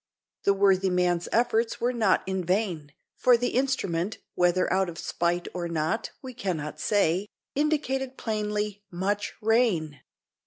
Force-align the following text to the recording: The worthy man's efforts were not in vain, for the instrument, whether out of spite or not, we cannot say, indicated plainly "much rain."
The 0.45 0.55
worthy 0.55 0.89
man's 0.89 1.29
efforts 1.31 1.79
were 1.79 1.93
not 1.93 2.23
in 2.25 2.43
vain, 2.43 2.91
for 3.17 3.37
the 3.37 3.49
instrument, 3.49 4.17
whether 4.33 4.73
out 4.73 4.89
of 4.89 4.97
spite 4.97 5.47
or 5.53 5.67
not, 5.67 6.09
we 6.23 6.33
cannot 6.33 6.79
say, 6.79 7.27
indicated 7.53 8.17
plainly 8.17 8.81
"much 8.89 9.35
rain." 9.41 9.99